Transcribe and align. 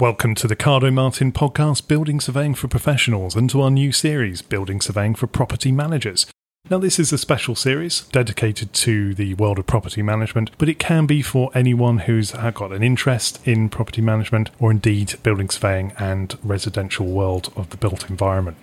Welcome 0.00 0.34
to 0.36 0.48
the 0.48 0.56
Cardoe 0.56 0.92
Martin 0.92 1.30
podcast, 1.30 1.86
Building 1.86 2.18
Surveying 2.18 2.54
for 2.54 2.66
Professionals, 2.66 3.36
and 3.36 3.48
to 3.50 3.60
our 3.60 3.70
new 3.70 3.92
series, 3.92 4.42
Building 4.42 4.80
Surveying 4.80 5.14
for 5.14 5.28
Property 5.28 5.70
Managers. 5.70 6.26
Now, 6.68 6.78
this 6.78 6.98
is 6.98 7.12
a 7.12 7.18
special 7.18 7.54
series 7.54 8.00
dedicated 8.08 8.72
to 8.72 9.14
the 9.14 9.34
world 9.34 9.60
of 9.60 9.68
property 9.68 10.02
management, 10.02 10.50
but 10.58 10.68
it 10.68 10.80
can 10.80 11.06
be 11.06 11.22
for 11.22 11.52
anyone 11.54 11.98
who's 11.98 12.32
got 12.32 12.72
an 12.72 12.82
interest 12.82 13.46
in 13.46 13.68
property 13.68 14.02
management 14.02 14.50
or 14.58 14.72
indeed 14.72 15.14
building 15.22 15.48
surveying 15.48 15.92
and 15.96 16.36
residential 16.42 17.06
world 17.06 17.52
of 17.54 17.70
the 17.70 17.76
built 17.76 18.10
environment. 18.10 18.56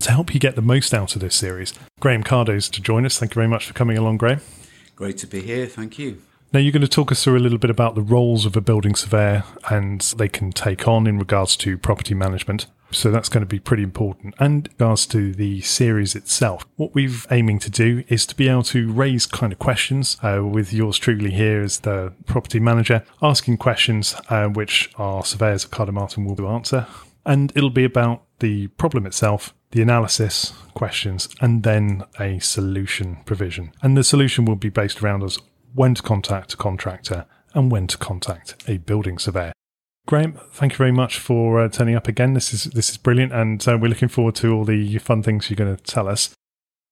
To 0.00 0.10
help 0.10 0.32
you 0.32 0.40
get 0.40 0.56
the 0.56 0.62
most 0.62 0.94
out 0.94 1.14
of 1.14 1.20
this 1.20 1.36
series, 1.36 1.74
Graham 2.00 2.24
Cardoe's 2.24 2.70
to 2.70 2.80
join 2.80 3.04
us. 3.04 3.18
Thank 3.18 3.32
you 3.32 3.34
very 3.34 3.48
much 3.48 3.66
for 3.66 3.74
coming 3.74 3.98
along, 3.98 4.16
Graham. 4.16 4.40
Great 4.96 5.18
to 5.18 5.26
be 5.26 5.42
here. 5.42 5.66
Thank 5.66 5.98
you. 5.98 6.22
Now, 6.52 6.58
you're 6.58 6.72
going 6.72 6.82
to 6.82 6.88
talk 6.88 7.12
us 7.12 7.22
through 7.22 7.38
a 7.38 7.38
little 7.38 7.58
bit 7.58 7.70
about 7.70 7.94
the 7.94 8.02
roles 8.02 8.44
of 8.44 8.56
a 8.56 8.60
building 8.60 8.96
surveyor 8.96 9.44
and 9.70 10.00
they 10.16 10.28
can 10.28 10.50
take 10.50 10.88
on 10.88 11.06
in 11.06 11.16
regards 11.16 11.56
to 11.58 11.78
property 11.78 12.12
management. 12.12 12.66
So 12.90 13.12
that's 13.12 13.28
going 13.28 13.42
to 13.42 13.46
be 13.46 13.60
pretty 13.60 13.84
important. 13.84 14.34
And 14.40 14.68
regards 14.72 15.06
to 15.08 15.32
the 15.32 15.60
series 15.60 16.16
itself, 16.16 16.66
what 16.74 16.92
we're 16.92 17.14
aiming 17.30 17.60
to 17.60 17.70
do 17.70 18.02
is 18.08 18.26
to 18.26 18.34
be 18.34 18.48
able 18.48 18.64
to 18.64 18.90
raise 18.90 19.26
kind 19.26 19.52
of 19.52 19.60
questions 19.60 20.16
uh, 20.24 20.40
with 20.44 20.72
yours 20.72 20.98
truly 20.98 21.30
here 21.30 21.62
as 21.62 21.80
the 21.80 22.12
property 22.26 22.58
manager, 22.58 23.04
asking 23.22 23.58
questions 23.58 24.16
uh, 24.28 24.48
which 24.48 24.90
our 24.96 25.24
surveyors 25.24 25.66
at 25.66 25.70
Cardoe 25.70 25.92
Martin 25.92 26.24
will 26.24 26.48
answer. 26.48 26.88
And 27.24 27.52
it'll 27.54 27.70
be 27.70 27.84
about 27.84 28.24
the 28.40 28.66
problem 28.68 29.06
itself, 29.06 29.54
the 29.70 29.82
analysis 29.82 30.52
questions, 30.74 31.28
and 31.40 31.62
then 31.62 32.02
a 32.18 32.40
solution 32.40 33.18
provision. 33.24 33.70
And 33.82 33.96
the 33.96 34.02
solution 34.02 34.46
will 34.46 34.56
be 34.56 34.70
based 34.70 35.00
around 35.00 35.22
us 35.22 35.38
when 35.74 35.94
to 35.94 36.02
contact 36.02 36.54
a 36.54 36.56
contractor, 36.56 37.26
and 37.54 37.70
when 37.70 37.86
to 37.88 37.98
contact 37.98 38.56
a 38.68 38.78
building 38.78 39.18
surveyor. 39.18 39.52
Graham, 40.06 40.38
thank 40.52 40.72
you 40.72 40.78
very 40.78 40.92
much 40.92 41.18
for 41.18 41.60
uh, 41.60 41.68
turning 41.68 41.94
up 41.94 42.08
again. 42.08 42.34
This 42.34 42.52
is 42.52 42.64
this 42.64 42.90
is 42.90 42.96
brilliant, 42.96 43.32
and 43.32 43.66
uh, 43.68 43.78
we're 43.80 43.88
looking 43.88 44.08
forward 44.08 44.34
to 44.36 44.52
all 44.52 44.64
the 44.64 44.98
fun 44.98 45.22
things 45.22 45.50
you're 45.50 45.56
going 45.56 45.76
to 45.76 45.82
tell 45.82 46.08
us. 46.08 46.34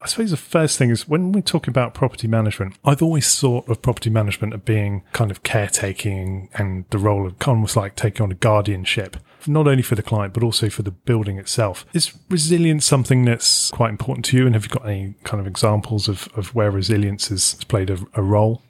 I 0.01 0.07
suppose 0.07 0.31
the 0.31 0.37
first 0.37 0.79
thing 0.79 0.91
is 0.91 1.09
when 1.09 1.33
we're 1.33 1.41
talking 1.41 1.73
about 1.73 1.93
property 1.93 2.29
management, 2.29 2.77
I've 2.85 3.03
always 3.03 3.39
thought 3.41 3.69
of 3.69 3.83
property 3.83 4.11
management 4.11 4.55
as 4.55 4.61
being 4.61 5.03
kind 5.13 5.33
of 5.33 5.43
caretaking 5.43 6.51
and 6.55 6.85
the 6.91 6.99
role 6.99 7.27
of 7.27 7.35
almost 7.45 7.75
like 7.75 7.97
taking 7.97 8.23
on 8.23 8.31
a 8.31 8.37
guardianship, 8.37 9.17
not 9.49 9.67
only 9.67 9.83
for 9.83 9.97
the 9.97 10.03
client, 10.05 10.35
but 10.35 10.45
also 10.45 10.71
for 10.71 10.83
the 10.83 10.93
building 10.93 11.37
itself. 11.37 11.85
Is 11.93 12.13
resilience 12.31 12.85
something 12.85 13.25
that's 13.25 13.73
quite 13.73 13.91
important 13.91 14.25
to 14.27 14.37
you? 14.37 14.47
And 14.47 14.55
have 14.55 14.65
you 14.65 14.71
got 14.71 14.87
any 14.87 15.17
kind 15.25 15.41
of 15.41 15.49
examples 15.49 16.07
of, 16.07 16.29
of 16.37 16.55
where 16.55 16.71
resilience 16.71 17.27
has 17.29 17.55
played 17.65 17.91
a, 17.91 17.99
a 18.15 18.23
role? 18.23 18.63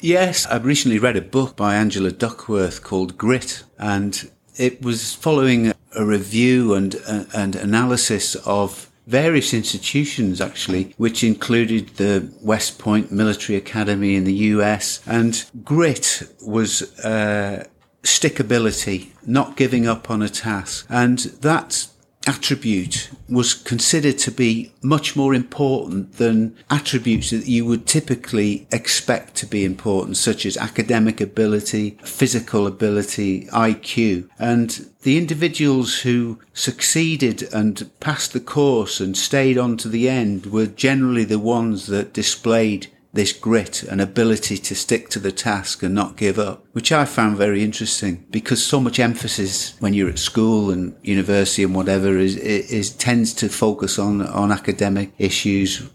Yes, 0.00 0.46
I've 0.46 0.64
recently 0.64 1.00
read 1.00 1.16
a 1.16 1.20
book 1.20 1.56
by 1.56 1.74
Angela 1.74 2.12
Duckworth 2.12 2.84
called 2.84 3.18
Grit, 3.18 3.64
and 3.78 4.30
it 4.56 4.80
was 4.80 5.12
following 5.12 5.72
a 5.96 6.04
review 6.04 6.74
and, 6.74 6.94
and 7.34 7.56
analysis 7.56 8.36
of 8.46 8.88
various 9.08 9.52
institutions 9.52 10.40
actually, 10.40 10.94
which 10.98 11.24
included 11.24 11.88
the 11.96 12.32
West 12.42 12.78
Point 12.78 13.10
Military 13.10 13.56
Academy 13.56 14.14
in 14.14 14.22
the 14.22 14.34
US. 14.54 15.00
And 15.04 15.44
grit 15.64 16.22
was 16.46 16.82
uh, 17.00 17.66
stickability, 18.04 19.08
not 19.26 19.56
giving 19.56 19.88
up 19.88 20.10
on 20.10 20.22
a 20.22 20.28
task. 20.28 20.86
And 20.88 21.18
that 21.18 21.88
attribute 22.28 23.08
was 23.26 23.54
considered 23.54 24.18
to 24.18 24.30
be 24.30 24.70
much 24.82 25.16
more 25.16 25.32
important 25.32 26.18
than 26.18 26.54
attributes 26.68 27.30
that 27.30 27.46
you 27.46 27.64
would 27.64 27.86
typically 27.86 28.66
expect 28.70 29.34
to 29.34 29.46
be 29.46 29.64
important, 29.64 30.14
such 30.18 30.44
as 30.44 30.58
academic 30.58 31.22
ability, 31.22 31.98
physical 32.04 32.66
ability, 32.66 33.46
IQ. 33.46 34.28
And 34.38 34.90
the 35.02 35.16
individuals 35.16 36.00
who 36.00 36.38
succeeded 36.52 37.42
and 37.54 37.90
passed 37.98 38.34
the 38.34 38.40
course 38.40 39.00
and 39.00 39.16
stayed 39.16 39.56
on 39.56 39.78
to 39.78 39.88
the 39.88 40.06
end 40.06 40.46
were 40.46 40.66
generally 40.66 41.24
the 41.24 41.38
ones 41.38 41.86
that 41.86 42.12
displayed 42.12 42.88
this 43.18 43.32
grit 43.32 43.82
and 43.82 44.00
ability 44.00 44.56
to 44.56 44.76
stick 44.76 45.08
to 45.08 45.18
the 45.18 45.32
task 45.32 45.82
and 45.82 45.92
not 45.92 46.16
give 46.16 46.38
up, 46.38 46.64
which 46.70 46.92
I 46.92 47.04
found 47.04 47.36
very 47.36 47.64
interesting 47.64 48.24
because 48.30 48.64
so 48.64 48.78
much 48.78 49.00
emphasis 49.00 49.74
when 49.80 49.92
you're 49.92 50.08
at 50.08 50.20
school 50.20 50.70
and 50.70 50.96
university 51.02 51.64
and 51.64 51.74
whatever 51.74 52.16
is, 52.16 52.36
is 52.36 52.90
tends 52.90 53.34
to 53.34 53.48
focus 53.48 53.98
on, 53.98 54.22
on 54.22 54.52
academic 54.52 55.10
issues, 55.18 55.90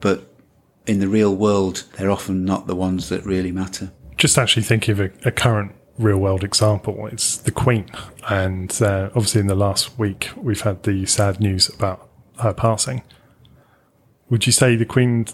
but 0.00 0.30
in 0.86 1.00
the 1.00 1.08
real 1.08 1.34
world, 1.34 1.84
they're 1.96 2.10
often 2.10 2.44
not 2.44 2.66
the 2.66 2.76
ones 2.76 3.08
that 3.08 3.24
really 3.24 3.50
matter. 3.50 3.90
Just 4.18 4.36
actually 4.36 4.64
thinking 4.64 4.92
of 4.92 5.00
a, 5.00 5.10
a 5.24 5.30
current 5.30 5.72
real 5.98 6.18
world 6.18 6.44
example, 6.44 7.06
it's 7.06 7.38
the 7.38 7.50
Queen. 7.50 7.86
And 8.28 8.70
uh, 8.82 9.08
obviously, 9.14 9.40
in 9.40 9.46
the 9.46 9.54
last 9.54 9.98
week, 9.98 10.28
we've 10.36 10.60
had 10.60 10.82
the 10.82 11.06
sad 11.06 11.40
news 11.40 11.70
about 11.70 12.10
her 12.42 12.52
passing. 12.52 13.02
Would 14.28 14.44
you 14.44 14.52
say 14.52 14.76
the 14.76 14.84
Queen 14.84 15.26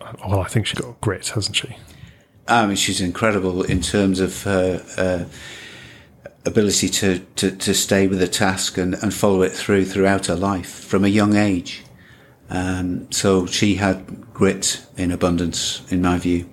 well, 0.00 0.40
I 0.40 0.48
think 0.48 0.66
she's 0.66 0.80
got 0.80 1.00
grit, 1.00 1.28
hasn't 1.28 1.56
she? 1.56 1.76
I 2.48 2.66
mean, 2.66 2.76
she's 2.76 3.00
incredible 3.00 3.62
in 3.62 3.80
terms 3.80 4.20
of 4.20 4.42
her 4.44 4.84
uh, 4.96 5.24
ability 6.44 6.88
to, 6.88 7.18
to, 7.36 7.50
to, 7.56 7.74
stay 7.74 8.06
with 8.06 8.22
a 8.22 8.28
task 8.28 8.78
and, 8.78 8.94
and 8.94 9.12
follow 9.12 9.42
it 9.42 9.52
through 9.52 9.84
throughout 9.84 10.26
her 10.26 10.36
life 10.36 10.84
from 10.84 11.04
a 11.04 11.08
young 11.08 11.34
age. 11.34 11.82
Um, 12.48 13.10
so 13.10 13.46
she 13.46 13.74
had 13.74 14.32
grit 14.32 14.86
in 14.96 15.10
abundance, 15.10 15.82
in 15.90 16.02
my 16.02 16.18
view. 16.18 16.48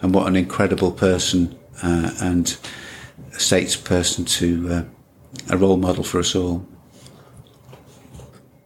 And 0.00 0.14
what 0.14 0.28
an 0.28 0.36
incredible 0.36 0.92
person 0.92 1.58
uh, 1.82 2.12
and 2.20 2.56
statesperson 3.32 4.28
to 4.38 4.72
uh, 4.72 4.84
a 5.50 5.56
role 5.56 5.76
model 5.76 6.04
for 6.04 6.20
us 6.20 6.36
all. 6.36 6.66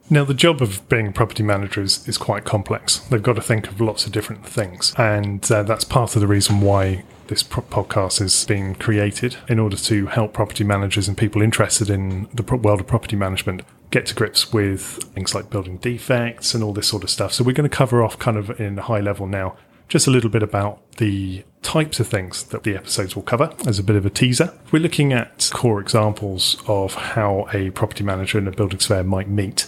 Now, 0.09 0.25
the 0.25 0.33
job 0.33 0.61
of 0.61 0.87
being 0.89 1.07
a 1.07 1.11
property 1.11 1.43
manager 1.43 1.81
is, 1.81 2.07
is 2.07 2.17
quite 2.17 2.43
complex. 2.43 2.99
They've 2.99 3.23
got 3.23 3.33
to 3.33 3.41
think 3.41 3.67
of 3.67 3.79
lots 3.79 4.05
of 4.05 4.11
different 4.11 4.45
things. 4.45 4.93
And 4.97 5.49
uh, 5.51 5.63
that's 5.63 5.85
part 5.85 6.15
of 6.15 6.21
the 6.21 6.27
reason 6.27 6.61
why 6.61 7.03
this 7.27 7.41
podcast 7.41 8.21
is 8.21 8.45
being 8.45 8.75
created 8.75 9.37
in 9.47 9.59
order 9.59 9.77
to 9.77 10.07
help 10.07 10.33
property 10.33 10.63
managers 10.63 11.07
and 11.07 11.17
people 11.17 11.41
interested 11.41 11.89
in 11.89 12.27
the 12.33 12.43
world 12.43 12.81
of 12.81 12.87
property 12.87 13.15
management 13.15 13.63
get 13.91 14.05
to 14.07 14.15
grips 14.15 14.51
with 14.51 14.81
things 15.15 15.33
like 15.33 15.49
building 15.49 15.77
defects 15.77 16.53
and 16.53 16.63
all 16.63 16.73
this 16.73 16.87
sort 16.87 17.03
of 17.03 17.09
stuff. 17.09 17.31
So, 17.33 17.43
we're 17.43 17.53
going 17.53 17.69
to 17.69 17.75
cover 17.75 18.03
off 18.03 18.19
kind 18.19 18.37
of 18.37 18.59
in 18.59 18.77
high 18.77 18.99
level 18.99 19.25
now 19.25 19.55
just 19.87 20.07
a 20.07 20.11
little 20.11 20.29
bit 20.29 20.43
about 20.43 20.79
the 20.97 21.43
types 21.61 21.99
of 21.99 22.07
things 22.07 22.43
that 22.45 22.63
the 22.63 22.75
episodes 22.75 23.15
will 23.15 23.23
cover 23.23 23.53
as 23.67 23.79
a 23.79 23.83
bit 23.83 23.95
of 23.95 24.05
a 24.05 24.09
teaser. 24.09 24.53
We're 24.71 24.79
looking 24.79 25.13
at 25.13 25.49
core 25.53 25.79
examples 25.79 26.57
of 26.67 26.95
how 26.95 27.47
a 27.53 27.69
property 27.71 28.03
manager 28.03 28.37
and 28.37 28.47
a 28.47 28.51
building 28.51 28.79
surveyor 28.79 29.03
might 29.03 29.29
meet 29.29 29.67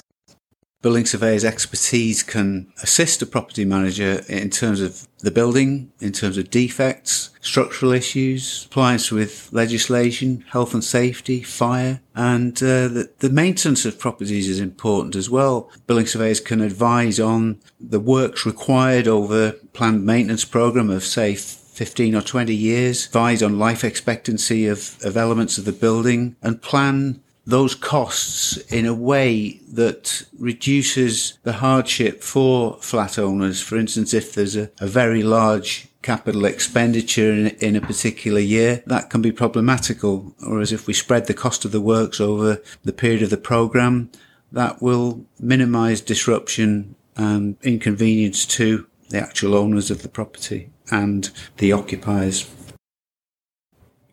building 0.85 1.03
surveyor's 1.03 1.43
expertise 1.43 2.21
can 2.21 2.71
assist 2.83 3.19
a 3.19 3.25
property 3.25 3.65
manager 3.65 4.21
in 4.29 4.51
terms 4.51 4.79
of 4.79 5.07
the 5.21 5.31
building, 5.31 5.91
in 5.99 6.11
terms 6.11 6.37
of 6.37 6.51
defects, 6.51 7.31
structural 7.41 7.91
issues, 7.91 8.65
compliance 8.65 9.11
with 9.11 9.49
legislation, 9.51 10.45
health 10.51 10.75
and 10.75 10.83
safety, 10.83 11.41
fire, 11.41 12.01
and 12.13 12.57
uh, 12.57 12.87
the, 12.87 13.11
the 13.17 13.31
maintenance 13.31 13.83
of 13.83 13.97
properties 13.97 14.47
is 14.47 14.59
important 14.59 15.15
as 15.15 15.27
well. 15.27 15.71
Building 15.87 16.05
surveyors 16.05 16.39
can 16.39 16.61
advise 16.61 17.19
on 17.19 17.59
the 17.79 17.99
works 17.99 18.45
required 18.45 19.07
over 19.07 19.53
planned 19.73 20.05
maintenance 20.05 20.45
program 20.45 20.91
of 20.91 21.03
say 21.03 21.33
15 21.33 22.13
or 22.13 22.21
20 22.21 22.53
years, 22.53 23.07
advise 23.07 23.41
on 23.41 23.57
life 23.57 23.83
expectancy 23.83 24.67
of, 24.67 25.03
of 25.03 25.17
elements 25.17 25.57
of 25.57 25.65
the 25.65 25.73
building 25.73 26.35
and 26.43 26.61
plan 26.61 27.23
those 27.45 27.75
costs 27.75 28.57
in 28.71 28.85
a 28.85 28.93
way 28.93 29.59
that 29.71 30.25
reduces 30.37 31.37
the 31.43 31.53
hardship 31.53 32.23
for 32.23 32.77
flat 32.81 33.19
owners. 33.19 33.61
For 33.61 33.77
instance, 33.77 34.13
if 34.13 34.33
there's 34.33 34.55
a, 34.55 34.71
a 34.79 34.87
very 34.87 35.21
large 35.21 35.87
capital 36.01 36.45
expenditure 36.45 37.31
in, 37.31 37.47
in, 37.47 37.75
a 37.75 37.81
particular 37.81 38.39
year, 38.39 38.83
that 38.87 39.09
can 39.09 39.21
be 39.21 39.31
problematical. 39.31 40.35
Whereas 40.39 40.71
if 40.71 40.87
we 40.87 40.93
spread 40.93 41.27
the 41.27 41.33
cost 41.33 41.65
of 41.65 41.71
the 41.71 41.81
works 41.81 42.19
over 42.19 42.61
the 42.83 42.93
period 42.93 43.21
of 43.21 43.29
the 43.29 43.37
program, 43.37 44.09
that 44.51 44.81
will 44.81 45.25
minimize 45.39 46.01
disruption 46.01 46.95
and 47.15 47.57
inconvenience 47.61 48.45
to 48.45 48.87
the 49.09 49.19
actual 49.19 49.55
owners 49.55 49.91
of 49.91 50.01
the 50.01 50.09
property 50.09 50.69
and 50.91 51.31
the 51.57 51.71
occupiers. 51.71 52.49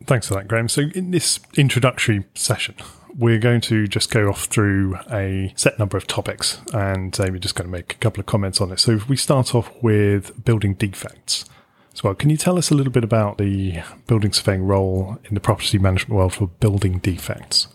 Thanks 0.05 0.27
for 0.27 0.35
that, 0.35 0.47
Graham. 0.47 0.67
So, 0.67 0.83
in 0.93 1.11
this 1.11 1.39
introductory 1.55 2.25
session, 2.35 2.75
we're 3.17 3.39
going 3.39 3.61
to 3.61 3.87
just 3.87 4.09
go 4.11 4.29
off 4.29 4.45
through 4.45 4.97
a 5.11 5.53
set 5.55 5.77
number 5.77 5.97
of 5.97 6.07
topics 6.07 6.61
and 6.73 7.19
uh, 7.19 7.27
we're 7.29 7.37
just 7.37 7.55
going 7.55 7.67
to 7.67 7.71
make 7.71 7.93
a 7.93 7.97
couple 7.97 8.19
of 8.19 8.25
comments 8.25 8.59
on 8.59 8.71
it. 8.71 8.79
So 8.79 8.91
if 8.91 9.07
we 9.07 9.15
start 9.15 9.53
off 9.53 9.71
with 9.81 10.43
building 10.43 10.73
defects 10.73 11.45
as 11.93 12.03
well, 12.03 12.15
can 12.15 12.29
you 12.29 12.37
tell 12.37 12.57
us 12.57 12.71
a 12.71 12.75
little 12.75 12.91
bit 12.91 13.03
about 13.03 13.37
the 13.37 13.81
building 14.07 14.33
surveying 14.33 14.63
role 14.63 15.19
in 15.25 15.35
the 15.35 15.39
property 15.39 15.77
management 15.77 16.17
world 16.17 16.33
for 16.33 16.47
building 16.47 16.97
defects? 16.99 17.67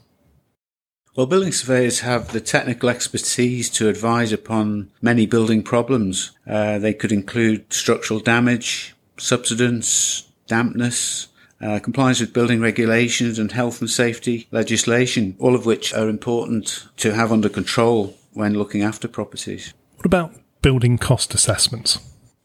Well, 1.15 1.27
building 1.27 1.53
surveyors 1.53 2.01
have 2.01 2.33
the 2.33 2.41
technical 2.41 2.89
expertise 2.89 3.71
to 3.71 3.89
advise 3.89 4.33
upon 4.33 4.91
many 5.03 5.27
building 5.27 5.63
problems. 5.63 6.33
Uh, 6.47 6.79
they 6.79 6.95
could 6.95 7.11
include 7.11 7.73
structural 7.73 8.21
damage, 8.21 8.95
subsidence, 9.17 10.29
dampness, 10.47 11.28
uh, 11.61 11.79
compliance 11.81 12.21
with 12.21 12.33
building 12.33 12.61
regulations 12.61 13.39
and 13.39 13.53
health 13.53 13.81
and 13.81 13.91
safety 13.91 14.47
legislation, 14.51 15.37
all 15.39 15.55
of 15.55 15.67
which 15.67 15.93
are 15.93 16.09
important 16.09 16.87
to 16.97 17.15
have 17.15 17.33
under 17.33 17.49
control 17.49 18.15
when 18.33 18.55
looking 18.55 18.83
after 18.83 19.09
properties. 19.09 19.75
What 19.97 20.07
about 20.07 20.33
building 20.63 20.99
cost 20.99 21.35
assessments? 21.35 21.99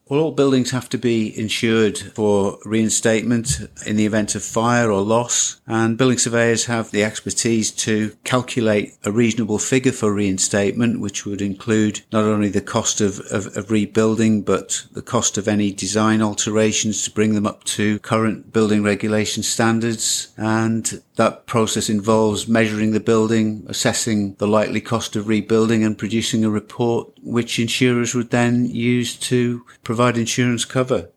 All 0.06 0.32
buildings 0.32 0.70
have 0.72 0.90
to 0.90 0.98
be 0.98 1.36
insured 1.38 1.96
for 1.96 2.58
reinstatement 2.66 3.60
in 3.86 3.96
the 3.96 4.04
event 4.04 4.34
of 4.34 4.44
fire 4.44 4.90
or 4.90 5.00
loss, 5.00 5.62
and 5.66 5.96
building 5.96 6.18
surveyors 6.18 6.66
have 6.66 6.90
the 6.90 7.02
expertise 7.02 7.70
to 7.70 8.14
calculate 8.22 8.92
a 9.04 9.10
reasonable 9.10 9.58
figure 9.58 9.92
for 9.92 10.12
reinstatement, 10.12 11.00
which 11.00 11.24
would 11.24 11.40
include 11.40 12.02
not 12.12 12.24
only 12.24 12.50
the 12.50 12.60
cost 12.60 13.00
of, 13.00 13.18
of, 13.30 13.56
of 13.56 13.70
rebuilding, 13.70 14.42
but 14.42 14.84
the 14.92 15.00
cost 15.00 15.38
of 15.38 15.48
any 15.48 15.72
design 15.72 16.20
alterations 16.20 17.02
to 17.04 17.10
bring 17.10 17.34
them 17.34 17.46
up 17.46 17.64
to 17.64 17.98
current 18.00 18.52
building 18.52 18.82
regulation 18.82 19.42
standards. 19.42 20.34
And 20.36 21.02
that 21.16 21.46
process 21.46 21.88
involves 21.88 22.46
measuring 22.46 22.90
the 22.90 23.00
building, 23.00 23.64
assessing 23.68 24.34
the 24.34 24.48
likely 24.48 24.82
cost 24.82 25.16
of 25.16 25.28
rebuilding, 25.28 25.82
and 25.82 25.96
producing 25.96 26.44
a 26.44 26.50
report 26.50 27.10
which 27.22 27.58
insurers 27.58 28.14
would 28.14 28.30
then 28.30 28.66
use 28.66 29.16
to 29.16 29.64
provide 29.94 30.18
insurance 30.18 30.64
cover. 30.64 31.08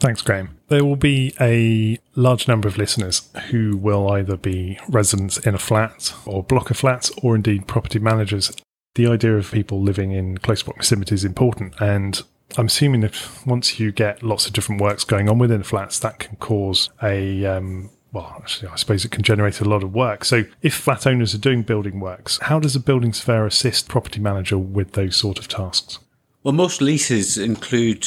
Thanks, 0.00 0.22
Graham. 0.22 0.58
There 0.68 0.84
will 0.84 0.96
be 0.96 1.34
a 1.38 1.98
large 2.14 2.48
number 2.48 2.68
of 2.68 2.78
listeners 2.78 3.28
who 3.50 3.76
will 3.76 4.10
either 4.12 4.38
be 4.38 4.78
residents 4.88 5.36
in 5.38 5.54
a 5.54 5.58
flat 5.58 6.14
or 6.24 6.42
block 6.42 6.70
of 6.70 6.78
flats 6.78 7.10
or 7.22 7.34
indeed 7.34 7.66
property 7.66 7.98
managers. 7.98 8.50
The 8.94 9.06
idea 9.06 9.36
of 9.36 9.52
people 9.52 9.82
living 9.82 10.12
in 10.12 10.38
close 10.38 10.62
proximity 10.62 11.14
is 11.14 11.24
important. 11.24 11.74
And 11.78 12.22
I'm 12.56 12.66
assuming 12.66 13.02
that 13.02 13.28
once 13.44 13.78
you 13.78 13.92
get 13.92 14.22
lots 14.22 14.46
of 14.46 14.54
different 14.54 14.80
works 14.80 15.04
going 15.04 15.28
on 15.28 15.38
within 15.38 15.62
flats, 15.62 15.98
that 16.00 16.18
can 16.18 16.36
cause 16.36 16.88
a 17.02 17.44
um, 17.44 17.90
well, 18.12 18.36
actually, 18.38 18.68
I 18.68 18.76
suppose 18.76 19.04
it 19.04 19.10
can 19.10 19.22
generate 19.22 19.60
a 19.60 19.68
lot 19.68 19.82
of 19.82 19.92
work. 19.92 20.24
So, 20.24 20.44
if 20.62 20.72
flat 20.72 21.06
owners 21.06 21.34
are 21.34 21.38
doing 21.38 21.62
building 21.62 22.00
works, 22.00 22.38
how 22.40 22.58
does 22.58 22.74
a 22.74 22.80
building 22.80 23.12
surveyor 23.12 23.44
assist 23.44 23.88
property 23.88 24.20
manager 24.20 24.56
with 24.56 24.92
those 24.92 25.16
sort 25.16 25.38
of 25.38 25.48
tasks? 25.48 25.98
Well, 26.46 26.52
most 26.52 26.80
leases 26.80 27.36
include 27.36 28.06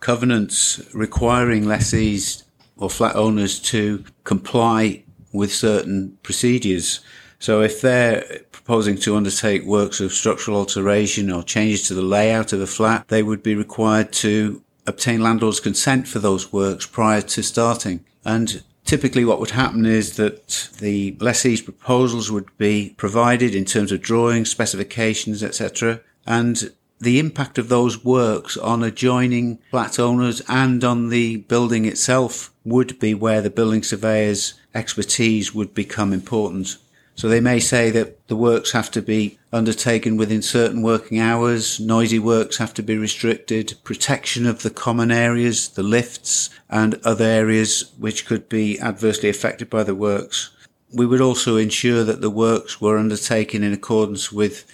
covenants 0.00 0.82
requiring 0.92 1.68
lessees 1.68 2.42
or 2.76 2.90
flat 2.90 3.14
owners 3.14 3.60
to 3.70 4.02
comply 4.24 5.04
with 5.32 5.54
certain 5.54 6.18
procedures. 6.24 6.98
So, 7.38 7.62
if 7.62 7.80
they're 7.80 8.24
proposing 8.50 8.96
to 8.96 9.14
undertake 9.14 9.62
works 9.62 10.00
of 10.00 10.12
structural 10.12 10.56
alteration 10.56 11.30
or 11.30 11.44
changes 11.44 11.86
to 11.86 11.94
the 11.94 12.02
layout 12.02 12.52
of 12.52 12.60
a 12.60 12.66
flat, 12.66 13.06
they 13.06 13.22
would 13.22 13.44
be 13.44 13.54
required 13.54 14.12
to 14.14 14.60
obtain 14.88 15.22
landlord's 15.22 15.60
consent 15.60 16.08
for 16.08 16.18
those 16.18 16.52
works 16.52 16.84
prior 16.84 17.20
to 17.20 17.44
starting. 17.44 18.04
And 18.24 18.64
Typically, 18.84 19.22
what 19.26 19.38
would 19.38 19.50
happen 19.50 19.84
is 19.84 20.16
that 20.16 20.70
the 20.78 21.14
lessee's 21.20 21.60
proposals 21.60 22.32
would 22.32 22.48
be 22.56 22.94
provided 22.96 23.54
in 23.54 23.66
terms 23.66 23.92
of 23.92 24.00
drawings, 24.00 24.50
specifications, 24.50 25.42
etc. 25.42 26.00
And 26.26 26.72
the 27.00 27.18
impact 27.18 27.58
of 27.58 27.68
those 27.68 28.04
works 28.04 28.56
on 28.56 28.82
adjoining 28.82 29.58
flat 29.70 29.98
owners 29.98 30.42
and 30.48 30.82
on 30.82 31.08
the 31.08 31.36
building 31.36 31.84
itself 31.84 32.52
would 32.64 32.98
be 32.98 33.14
where 33.14 33.40
the 33.40 33.50
building 33.50 33.82
surveyor's 33.82 34.54
expertise 34.74 35.54
would 35.54 35.74
become 35.74 36.12
important. 36.12 36.76
So 37.14 37.28
they 37.28 37.40
may 37.40 37.58
say 37.58 37.90
that 37.90 38.28
the 38.28 38.36
works 38.36 38.70
have 38.70 38.92
to 38.92 39.02
be 39.02 39.38
undertaken 39.52 40.16
within 40.16 40.40
certain 40.40 40.82
working 40.82 41.18
hours, 41.18 41.80
noisy 41.80 42.20
works 42.20 42.58
have 42.58 42.72
to 42.74 42.82
be 42.82 42.96
restricted, 42.96 43.74
protection 43.82 44.46
of 44.46 44.62
the 44.62 44.70
common 44.70 45.10
areas, 45.10 45.68
the 45.70 45.82
lifts, 45.82 46.50
and 46.70 46.94
other 47.04 47.24
areas 47.24 47.92
which 47.98 48.24
could 48.24 48.48
be 48.48 48.78
adversely 48.78 49.28
affected 49.28 49.68
by 49.68 49.82
the 49.82 49.96
works. 49.96 50.50
We 50.92 51.06
would 51.06 51.20
also 51.20 51.56
ensure 51.56 52.04
that 52.04 52.20
the 52.20 52.30
works 52.30 52.80
were 52.80 52.98
undertaken 52.98 53.64
in 53.64 53.72
accordance 53.72 54.30
with 54.30 54.64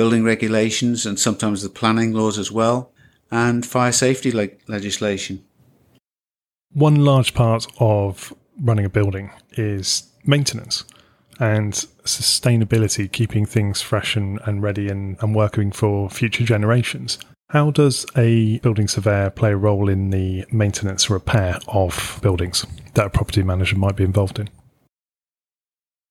building 0.00 0.24
regulations 0.24 1.04
and 1.04 1.20
sometimes 1.20 1.62
the 1.62 1.68
planning 1.68 2.14
laws 2.14 2.38
as 2.38 2.50
well, 2.50 2.90
and 3.30 3.66
fire 3.66 3.92
safety 3.92 4.32
le- 4.32 4.48
legislation. 4.66 5.44
One 6.72 7.04
large 7.04 7.34
part 7.34 7.66
of 7.78 8.32
running 8.58 8.86
a 8.86 8.88
building 8.88 9.30
is 9.58 10.04
maintenance 10.24 10.84
and 11.38 11.74
sustainability, 12.04 13.12
keeping 13.12 13.44
things 13.44 13.82
fresh 13.82 14.16
and, 14.16 14.40
and 14.46 14.62
ready 14.62 14.88
and, 14.88 15.18
and 15.20 15.34
working 15.34 15.70
for 15.70 16.08
future 16.08 16.44
generations. 16.44 17.18
How 17.50 17.70
does 17.70 18.06
a 18.16 18.58
building 18.60 18.88
surveyor 18.88 19.28
play 19.28 19.52
a 19.52 19.56
role 19.58 19.90
in 19.90 20.08
the 20.08 20.46
maintenance 20.50 21.10
repair 21.10 21.58
of 21.68 22.18
buildings 22.22 22.64
that 22.94 23.04
a 23.04 23.10
property 23.10 23.42
manager 23.42 23.76
might 23.76 23.96
be 23.96 24.04
involved 24.04 24.38
in? 24.38 24.48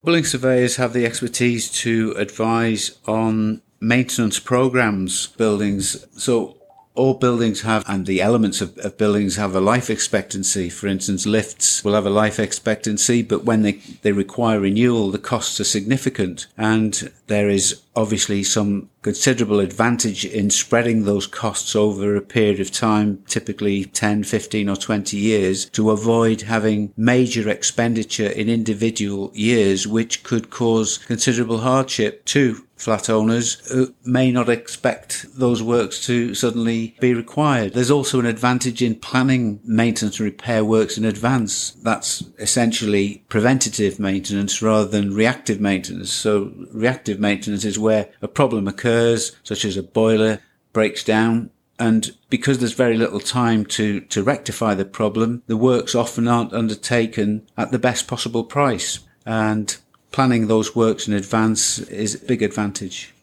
Building 0.04 0.26
surveyors 0.26 0.76
have 0.76 0.94
the 0.94 1.08
expertise 1.08 1.72
to 1.82 2.14
advise 2.18 3.00
on 3.08 3.64
maintenance 3.80 4.40
programs 4.40 5.28
buildings. 5.28 6.06
So 6.18 6.60
all 7.00 7.14
buildings 7.14 7.62
have, 7.62 7.86
and 7.88 8.06
the 8.06 8.22
elements 8.22 8.60
of, 8.60 8.78
of, 8.80 8.98
buildings 8.98 9.38
have 9.38 9.56
a 9.56 9.62
life 9.62 9.90
expectancy. 9.90 10.70
For 10.70 10.88
instance, 10.88 11.26
lifts 11.26 11.82
will 11.82 11.94
have 11.94 12.06
a 12.06 12.10
life 12.10 12.40
expectancy, 12.40 13.22
but 13.22 13.46
when 13.46 13.62
they, 13.62 13.74
they 14.02 14.12
require 14.12 14.60
renewal, 14.60 15.10
the 15.10 15.18
costs 15.18 15.62
are 15.62 15.66
significant. 15.66 16.48
And 16.58 17.10
there 17.28 17.48
is 17.48 17.82
obviously 17.96 18.44
some 18.44 18.90
considerable 19.02 19.62
advantage 19.62 20.26
in 20.26 20.50
spreading 20.50 21.06
those 21.06 21.26
costs 21.26 21.74
over 21.74 22.16
a 22.16 22.22
period 22.22 22.60
of 22.60 22.72
time, 22.72 23.24
typically 23.28 23.86
10, 23.86 24.26
15 24.26 24.68
or 24.68 24.76
20 24.76 25.16
years 25.16 25.70
to 25.70 25.92
avoid 25.92 26.42
having 26.42 26.94
major 26.98 27.48
expenditure 27.48 28.30
in 28.30 28.50
individual 28.50 29.32
years, 29.34 29.88
which 29.88 30.24
could 30.24 30.50
cause 30.50 30.98
considerable 30.98 31.60
hardship 31.60 32.26
to 32.26 32.66
flat 32.80 33.10
owners 33.10 33.92
may 34.04 34.32
not 34.32 34.50
expect 34.50 35.28
those 35.38 35.62
works 35.62 36.04
to 36.06 36.34
suddenly 36.34 36.96
be 37.00 37.14
required. 37.14 37.74
There's 37.74 37.92
also 37.92 38.20
an 38.20 38.26
advantage 38.26 38.82
in 38.82 38.96
planning 38.96 39.60
maintenance 39.64 40.20
and 40.20 40.26
repair 40.26 40.64
works 40.66 40.98
in 40.98 41.06
advance. 41.06 41.72
That's 41.84 42.24
essentially 42.40 43.24
preventative 43.30 44.00
maintenance 44.00 44.62
rather 44.62 44.88
than 44.88 45.14
reactive 45.14 45.60
maintenance. 45.60 46.12
So 46.12 46.54
reactive 46.72 47.20
maintenance 47.20 47.66
is 47.66 47.78
where 47.78 48.10
a 48.22 48.28
problem 48.28 48.68
occurs, 48.68 49.36
such 49.44 49.66
as 49.66 49.78
a 49.78 49.84
boiler 49.84 50.40
breaks 50.72 51.04
down 51.04 51.52
and 51.80 52.12
because 52.30 52.60
there's 52.60 52.74
very 52.74 52.98
little 52.98 53.22
time 53.22 53.66
to, 53.66 54.02
to 54.02 54.22
rectify 54.22 54.74
the 54.74 54.84
problem, 54.84 55.44
the 55.48 55.56
works 55.56 55.96
often 55.96 56.28
aren't 56.28 56.54
undertaken 56.54 57.48
at 57.58 57.72
the 57.72 57.80
best 57.80 58.06
possible 58.06 58.44
price. 58.44 59.00
And 59.26 59.78
planning 60.12 60.48
those 60.48 60.76
works 60.76 61.08
in 61.08 61.14
advance 61.14 61.80
is 61.80 62.16
a 62.16 62.26
big 62.26 62.42
advantage. 62.42 63.14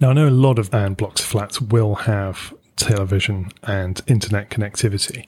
Now, 0.00 0.10
I 0.10 0.12
know 0.12 0.28
a 0.28 0.30
lot 0.30 0.58
of 0.58 0.74
iron 0.74 0.94
blocks 0.94 1.20
flats 1.20 1.60
will 1.60 1.94
have 1.94 2.54
television 2.76 3.50
and 3.62 4.00
internet 4.06 4.50
connectivity. 4.50 5.26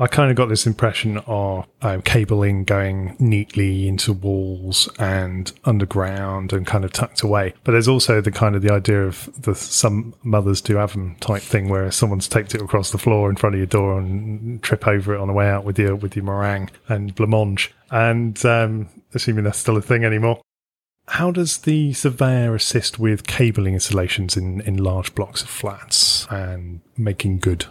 I 0.00 0.06
kind 0.06 0.30
of 0.30 0.36
got 0.36 0.48
this 0.48 0.66
impression 0.66 1.18
of 1.26 1.66
uh, 1.82 2.00
cabling 2.02 2.64
going 2.64 3.16
neatly 3.18 3.86
into 3.86 4.14
walls 4.14 4.88
and 4.98 5.52
underground 5.66 6.54
and 6.54 6.66
kind 6.66 6.86
of 6.86 6.92
tucked 6.92 7.20
away. 7.20 7.52
But 7.64 7.72
there's 7.72 7.86
also 7.86 8.22
the 8.22 8.30
kind 8.30 8.56
of 8.56 8.62
the 8.62 8.72
idea 8.72 9.04
of 9.04 9.28
the 9.42 9.54
some 9.54 10.14
mothers 10.22 10.62
do 10.62 10.76
have 10.76 10.92
them 10.92 11.16
type 11.16 11.42
thing 11.42 11.68
where 11.68 11.90
someone's 11.90 12.28
taped 12.28 12.54
it 12.54 12.62
across 12.62 12.92
the 12.92 12.98
floor 12.98 13.28
in 13.28 13.36
front 13.36 13.54
of 13.54 13.58
your 13.58 13.66
door 13.66 13.98
and 13.98 14.62
trip 14.62 14.88
over 14.88 15.14
it 15.14 15.20
on 15.20 15.28
the 15.28 15.34
way 15.34 15.50
out 15.50 15.64
with 15.64 15.78
your 15.78 15.94
with 15.94 16.16
your 16.16 16.24
meringue 16.24 16.70
and 16.88 17.14
blancmange. 17.14 17.68
And 17.90 18.42
um, 18.46 18.88
assuming 19.12 19.44
that's 19.44 19.58
still 19.58 19.76
a 19.76 19.82
thing 19.82 20.06
anymore. 20.06 20.40
How 21.08 21.30
does 21.30 21.58
the 21.58 21.92
surveyor 21.92 22.54
assist 22.54 22.98
with 22.98 23.26
cabling 23.26 23.74
installations 23.74 24.34
in, 24.34 24.62
in 24.62 24.78
large 24.78 25.14
blocks 25.14 25.42
of 25.42 25.50
flats 25.50 26.26
and 26.30 26.80
making 26.96 27.40
good? 27.40 27.66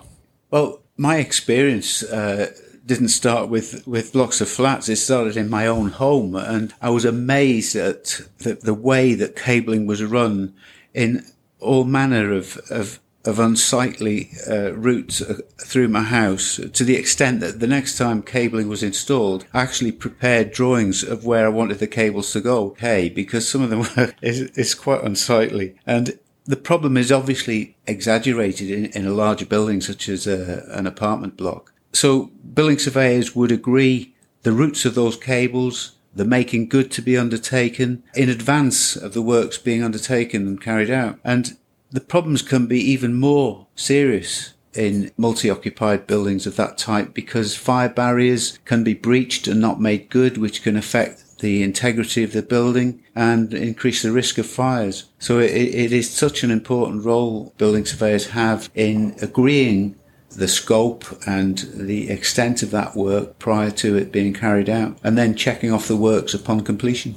Well, 0.52 0.82
my 1.00 1.16
experience 1.18 2.04
uh, 2.04 2.52
didn't 2.86 3.08
start 3.08 3.48
with, 3.48 3.88
with 3.88 4.12
blocks 4.12 4.42
of 4.42 4.50
flats. 4.50 4.90
It 4.90 4.98
started 4.98 5.38
in 5.38 5.50
my 5.50 5.66
own 5.66 5.92
home, 5.92 6.36
and 6.36 6.74
I 6.82 6.90
was 6.90 7.06
amazed 7.06 7.76
at 7.78 8.22
the, 8.40 8.56
the 8.56 8.74
way 8.74 9.14
that 9.14 9.38
cabling 9.38 9.88
was 9.88 10.04
run 10.04 10.54
in 10.94 11.26
all 11.60 11.86
manner 11.86 12.34
of, 12.34 12.60
of 12.70 13.00
of 13.26 13.38
unsightly 13.38 14.32
uh, 14.50 14.72
routes 14.74 15.22
uh, 15.22 15.40
through 15.58 15.90
my 15.90 16.04
house 16.04 16.56
to 16.72 16.84
the 16.86 16.96
extent 16.96 17.42
that 17.42 17.60
the 17.60 17.68
next 17.68 17.98
time 17.98 18.22
cabling 18.22 18.70
was 18.70 18.82
installed, 18.82 19.46
I 19.54 19.62
actually 19.62 19.92
prepared 19.92 20.52
drawings 20.52 21.04
of 21.04 21.26
where 21.26 21.46
I 21.46 21.50
wanted 21.50 21.80
the 21.80 21.88
cables 21.88 22.32
to 22.32 22.40
go. 22.40 22.78
Hey, 22.80 23.10
because 23.10 23.48
some 23.48 23.62
of 23.62 23.70
them 23.70 23.80
were, 23.98 24.14
it's, 24.22 24.58
it's 24.58 24.74
quite 24.74 25.04
unsightly. 25.04 25.76
And 25.86 26.18
the 26.50 26.58
problem 26.58 26.98
is 26.98 27.12
obviously 27.12 27.78
exaggerated 27.86 28.72
in, 28.72 28.86
in 28.86 29.06
a 29.06 29.14
larger 29.14 29.46
building 29.46 29.80
such 29.80 30.10
as 30.10 30.26
a, 30.26 30.66
an 30.72 30.88
apartment 30.88 31.38
block. 31.38 31.72
So 31.94 32.32
building 32.56 32.80
surveyors 32.80 33.36
would 33.36 33.52
agree 33.52 34.16
the 34.42 34.52
routes 34.52 34.84
of 34.84 34.96
those 34.96 35.16
cables, 35.16 35.92
the 36.16 36.26
making 36.26 36.70
good 36.70 36.90
to 36.94 37.04
be 37.04 37.16
undertaken 37.16 38.02
in 38.16 38.30
advance 38.30 38.96
of 38.96 39.14
the 39.14 39.22
works 39.22 39.60
being 39.60 39.84
undertaken 39.84 40.48
and 40.48 40.60
carried 40.60 40.90
out. 40.90 41.20
And 41.24 41.56
the 41.92 42.02
problems 42.02 42.42
can 42.42 42.66
be 42.66 42.80
even 42.80 43.14
more 43.14 43.68
serious 43.76 44.54
in 44.74 45.12
multi-occupied 45.18 46.08
buildings 46.08 46.48
of 46.48 46.56
that 46.56 46.80
type 46.80 47.14
because 47.14 47.56
fire 47.56 47.90
barriers 47.90 48.58
can 48.66 48.84
be 48.84 48.96
breached 48.96 49.48
and 49.48 49.62
not 49.62 49.80
made 49.80 50.10
good, 50.10 50.40
which 50.40 50.64
can 50.64 50.76
affect 50.76 51.24
the 51.40 51.64
integrity 51.64 52.24
of 52.24 52.34
the 52.34 52.42
building 52.42 53.04
and 53.16 53.54
increase 53.54 54.02
the 54.02 54.12
risk 54.12 54.38
of 54.38 54.46
fires. 54.46 55.06
So 55.20 55.40
it, 55.40 55.52
it 55.52 55.92
is 55.92 56.10
such 56.10 56.44
an 56.44 56.52
important 56.52 57.06
role 57.06 57.54
building 57.58 57.86
surveyors 57.86 58.28
have 58.28 58.70
in 58.76 59.16
agreeing 59.22 59.96
the 60.32 60.48
scope 60.48 61.06
and 61.26 61.58
the 61.74 62.10
extent 62.10 62.62
of 62.62 62.72
that 62.72 62.96
work 62.96 63.40
prior 63.40 63.72
to 63.72 63.98
it 63.98 64.12
being 64.12 64.34
carried 64.34 64.70
out 64.70 64.98
and 65.04 65.18
then 65.18 65.36
checking 65.36 65.72
off 65.72 65.88
the 65.88 65.96
works 65.96 66.34
upon 66.34 66.62
completion. 66.62 67.16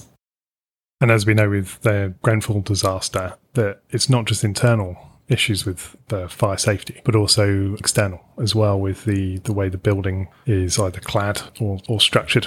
And 1.00 1.10
as 1.10 1.26
we 1.26 1.34
know 1.34 1.50
with 1.50 1.80
the 1.80 2.14
Grenfell 2.22 2.60
disaster, 2.60 3.34
that 3.54 3.82
it's 3.90 4.08
not 4.08 4.24
just 4.24 4.44
internal 4.44 4.96
issues 5.28 5.66
with 5.66 5.96
the 6.08 6.28
fire 6.28 6.56
safety, 6.56 7.00
but 7.04 7.16
also 7.16 7.74
external 7.74 8.20
as 8.40 8.54
well 8.54 8.78
with 8.78 9.04
the, 9.04 9.38
the 9.38 9.52
way 9.52 9.68
the 9.68 9.78
building 9.78 10.28
is 10.46 10.78
either 10.78 11.00
clad 11.00 11.42
or, 11.60 11.80
or 11.88 12.00
structured. 12.00 12.46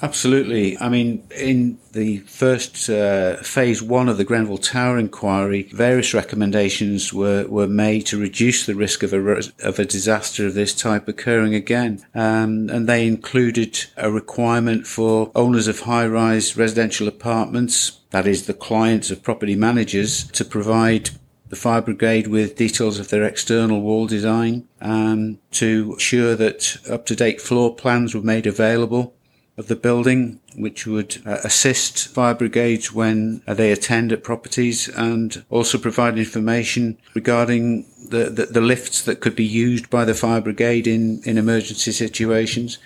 Absolutely. 0.00 0.78
I 0.78 0.88
mean, 0.88 1.26
in 1.36 1.78
the 1.92 2.18
first 2.18 2.88
uh, 2.88 3.36
phase 3.38 3.82
one 3.82 4.08
of 4.08 4.16
the 4.16 4.24
Grenfell 4.24 4.58
Tower 4.58 4.96
inquiry, 4.96 5.64
various 5.72 6.14
recommendations 6.14 7.12
were, 7.12 7.46
were 7.48 7.66
made 7.66 8.06
to 8.06 8.20
reduce 8.20 8.64
the 8.64 8.76
risk 8.76 9.02
of 9.02 9.12
a, 9.12 9.42
of 9.64 9.78
a 9.78 9.84
disaster 9.84 10.46
of 10.46 10.54
this 10.54 10.72
type 10.72 11.08
occurring 11.08 11.54
again. 11.54 12.04
Um, 12.14 12.70
and 12.70 12.88
they 12.88 13.08
included 13.08 13.86
a 13.96 14.10
requirement 14.10 14.86
for 14.86 15.32
owners 15.34 15.66
of 15.66 15.80
high 15.80 16.06
rise 16.06 16.56
residential 16.56 17.08
apartments, 17.08 17.98
that 18.10 18.26
is, 18.26 18.46
the 18.46 18.54
clients 18.54 19.10
of 19.10 19.24
property 19.24 19.56
managers, 19.56 20.28
to 20.28 20.44
provide 20.44 21.10
the 21.48 21.56
fire 21.56 21.80
brigade 21.80 22.28
with 22.28 22.56
details 22.56 22.98
of 22.98 23.08
their 23.08 23.24
external 23.24 23.80
wall 23.80 24.06
design, 24.06 24.68
um, 24.80 25.38
to 25.50 25.92
ensure 25.94 26.36
that 26.36 26.76
up 26.88 27.06
to 27.06 27.16
date 27.16 27.40
floor 27.40 27.74
plans 27.74 28.14
were 28.14 28.20
made 28.20 28.46
available 28.46 29.14
of 29.58 29.66
the 29.66 29.76
building, 29.76 30.40
which 30.54 30.86
would 30.86 31.20
uh, 31.26 31.38
assist 31.42 32.06
fire 32.08 32.34
brigades 32.34 32.92
when 32.92 33.42
uh, 33.46 33.52
they 33.52 33.72
attend 33.72 34.12
at 34.12 34.22
properties 34.22 34.88
and 34.88 35.44
also 35.50 35.76
provide 35.76 36.16
information 36.16 36.96
regarding 37.12 37.84
the, 38.08 38.30
the, 38.30 38.46
the, 38.46 38.60
lifts 38.60 39.02
that 39.02 39.20
could 39.20 39.34
be 39.34 39.44
used 39.44 39.90
by 39.90 40.04
the 40.04 40.14
fire 40.14 40.40
brigade 40.40 40.86
in, 40.86 41.20
in 41.24 41.36
emergency 41.36 41.90
situations. 41.90 42.78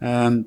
Um, 0.00 0.46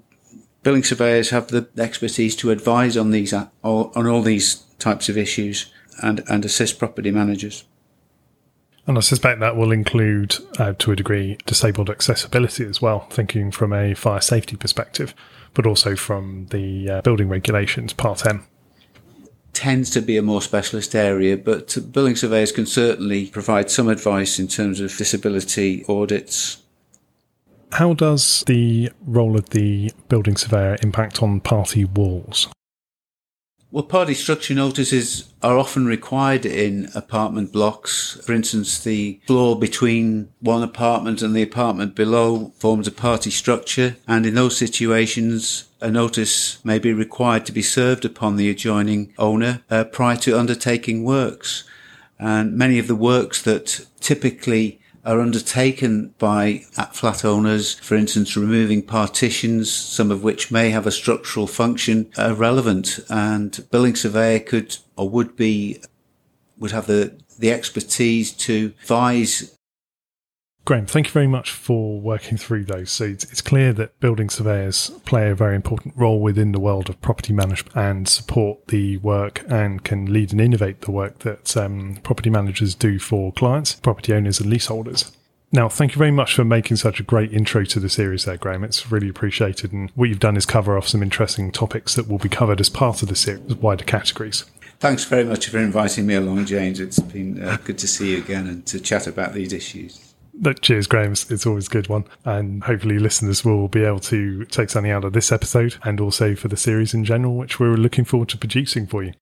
building 0.64 0.84
surveyors 0.84 1.32
have 1.32 1.50
the 1.50 1.68
expertise 1.78 2.38
to 2.38 2.50
advise 2.50 2.96
on 2.96 3.12
these 3.12 3.34
uh, 3.34 3.50
on 3.64 4.08
all 4.08 4.22
these 4.22 4.64
types 4.80 5.10
of 5.10 5.18
issues 5.18 5.72
and, 6.02 6.24
and 6.30 6.46
assist 6.46 6.80
property 6.80 7.12
managers. 7.12 7.66
And 8.86 8.98
I 8.98 9.02
suspect 9.02 9.40
that 9.40 9.56
will 9.56 9.72
include, 9.72 10.38
uh, 10.60 10.74
to 10.80 10.92
a 10.92 10.96
degree, 10.96 11.38
disabled 11.46 11.90
accessibility 11.90 12.66
as 12.66 12.82
well, 12.82 13.02
thinking 13.10 13.50
from 13.50 13.72
a 13.72 13.94
fire 13.94 14.20
safety 14.20 14.58
perspective, 14.58 15.16
but 15.54 15.66
also 15.66 15.96
from 15.96 16.48
the 16.50 16.90
uh, 16.90 17.02
building 17.02 17.30
regulations, 17.30 17.94
Part 17.94 18.26
M. 18.26 18.46
Tends 19.54 19.90
to 19.92 20.02
be 20.02 20.18
a 20.18 20.22
more 20.22 20.42
specialist 20.42 20.96
area, 20.96 21.38
but 21.38 21.78
building 21.94 22.16
surveyors 22.16 22.52
can 22.52 22.66
certainly 22.66 23.28
provide 23.28 23.72
some 23.72 23.88
advice 23.88 24.38
in 24.38 24.48
terms 24.48 24.82
of 24.82 24.96
disability 24.98 25.86
audits. 25.88 26.58
How 27.72 27.94
does 27.94 28.44
the 28.48 28.92
role 29.06 29.38
of 29.38 29.52
the 29.52 29.92
building 30.10 30.36
surveyor 30.36 30.78
impact 30.82 31.24
on 31.24 31.40
party 31.40 31.86
walls? 31.86 32.48
Well, 33.74 33.82
party 33.82 34.14
structure 34.14 34.54
notices 34.54 35.34
are 35.42 35.58
often 35.58 35.88
required 35.88 36.46
in 36.46 36.92
apartment 36.94 37.52
blocks. 37.52 38.22
For 38.24 38.32
instance, 38.32 38.78
the 38.78 39.20
floor 39.26 39.58
between 39.58 40.30
one 40.42 40.62
apartment 40.62 41.24
and 41.24 41.36
the 41.36 41.42
apartment 41.42 41.96
below 41.96 42.52
forms 42.60 42.88
a 42.88 42.92
party 42.92 43.32
structure, 43.32 43.96
and 44.08 44.28
in 44.28 44.36
those 44.36 44.56
situations, 44.56 45.64
a 45.82 45.90
notice 45.90 46.64
may 46.64 46.78
be 46.78 46.94
required 46.94 47.48
to 47.48 47.52
be 47.52 47.64
served 47.64 48.06
upon 48.06 48.36
the 48.36 48.48
adjoining 48.48 49.12
owner 49.18 49.64
uh, 49.72 49.86
prior 49.86 50.18
to 50.18 50.38
undertaking 50.38 51.04
works. 51.04 51.64
And 52.20 52.56
many 52.56 52.78
of 52.78 52.86
the 52.86 52.96
works 52.96 53.42
that 53.42 53.88
typically 54.00 54.82
are 55.06 55.20
undertaken 55.20 56.14
by 56.18 56.60
flat 56.92 57.26
owners, 57.26 57.76
for 57.76 57.96
instance, 57.96 58.38
removing 58.38 58.82
partitions, 58.82 59.72
some 59.72 60.12
of 60.12 60.24
which 60.24 60.52
may 60.52 60.70
have 60.70 60.88
a 60.88 60.92
structural 60.92 61.48
function, 61.48 62.10
are 62.18 62.34
relevant. 62.34 63.00
And 63.10 63.66
building 63.70 63.96
surveyor 63.96 64.40
could 64.40 64.78
or 64.96 65.10
would 65.10 65.36
be, 65.36 65.82
would 66.58 66.72
have 66.72 66.88
the, 66.88 67.18
the 67.38 67.52
expertise 67.52 68.32
to 68.32 68.74
advise 68.82 69.58
Graham, 70.66 70.86
thank 70.86 71.08
you 71.08 71.12
very 71.12 71.28
much 71.28 71.52
for 71.52 72.00
working 72.00 72.38
through 72.38 72.64
those. 72.64 72.90
So 72.90 73.04
it's, 73.04 73.26
it's, 73.26 73.42
clear 73.42 73.74
that 73.74 74.00
building 74.00 74.30
surveyors 74.30 74.92
play 75.04 75.30
a 75.30 75.36
very 75.36 75.58
important 75.58 75.94
role 75.98 76.22
within 76.22 76.54
the 76.54 76.60
world 76.60 76.90
of 76.90 77.02
property 77.02 77.34
management 77.34 77.76
and 77.76 78.08
support 78.08 78.68
the 78.68 78.96
work 78.98 79.44
and 79.50 79.84
can 79.84 80.14
lead 80.14 80.32
and 80.32 80.40
innovate 80.40 80.82
the 80.82 80.92
work 80.92 81.20
that 81.20 81.58
um, 81.58 81.98
property 82.04 82.30
managers 82.30 82.76
do 82.76 82.98
for 82.98 83.34
clients, 83.34 83.76
property 83.76 84.14
owners, 84.14 84.40
and 84.40 84.50
leaseholders. 84.50 85.12
Now, 85.52 85.68
thank 85.68 85.96
you 85.96 86.00
very 86.00 86.12
much 86.12 86.34
for 86.34 86.46
making 86.46 86.78
such 86.78 87.02
a 87.02 87.04
great 87.04 87.34
intro 87.34 87.66
to 87.66 87.80
the 87.82 87.90
series 87.90 88.24
there, 88.24 88.38
Graham. 88.38 88.64
It's 88.64 88.90
really 88.90 89.10
appreciated. 89.10 89.74
And 89.74 89.92
what 89.96 90.08
you've 90.08 90.20
done 90.20 90.38
is 90.38 90.46
cover 90.46 90.78
off 90.78 90.88
some 90.88 91.04
interesting 91.04 91.52
topics 91.52 91.94
that 91.96 92.08
will 92.08 92.20
be 92.20 92.30
covered 92.30 92.62
as 92.62 92.70
part 92.70 93.04
of 93.04 93.10
the 93.10 93.16
series, 93.18 93.56
wider 93.56 93.84
categories. 93.84 94.46
Thanks 94.80 95.04
very 95.04 95.26
much 95.26 95.50
for 95.50 95.60
inviting 95.60 96.08
me 96.08 96.16
along, 96.16 96.46
James. 96.46 96.80
It's 96.80 97.00
been 97.00 97.44
uh, 97.44 97.58
good 97.66 97.78
to 97.80 97.88
see 97.88 98.14
you 98.14 98.20
again 98.20 98.48
and 98.48 98.66
to 98.68 98.80
chat 98.80 99.08
about 99.08 99.34
these 99.34 99.52
issues. 99.52 100.13
Cheers, 100.62 100.88
Graham. 100.88 101.14
It's 101.14 101.46
always 101.46 101.68
a 101.68 101.72
good 101.72 101.88
one. 101.88 102.06
And 102.26 102.64
hopefully, 102.64 103.00
listeners 103.00 103.46
will 103.46 103.68
be 103.68 103.84
able 103.84 104.00
to 104.02 104.46
take 104.46 104.70
something 104.70 104.92
out 104.92 105.06
of 105.06 105.14
this 105.14 105.32
episode 105.32 105.76
and 105.84 106.00
also 106.02 106.36
for 106.36 106.48
the 106.48 106.58
series 106.58 106.94
in 106.94 107.06
general, 107.06 107.36
which 107.36 107.60
we're 107.60 107.76
looking 107.76 108.06
forward 108.06 108.30
to 108.30 108.38
producing 108.38 108.88
for 108.88 109.04
you. 109.04 109.14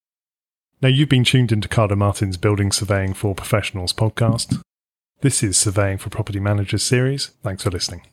Now, 0.82 0.90
you've 0.90 1.10
been 1.10 1.24
tuned 1.24 1.52
into 1.52 1.68
Cardoe 1.68 1.98
Martin's 1.98 2.38
Building 2.38 2.72
Surveying 2.72 3.14
for 3.14 3.36
Professionals 3.36 3.94
podcast. 3.94 4.62
This 5.22 5.44
is 5.44 5.58
Surveying 5.58 6.00
for 6.00 6.10
Property 6.10 6.40
Managers 6.40 6.82
series. 6.82 7.28
Thanks 7.44 7.64
for 7.64 7.70
listening. 7.70 8.11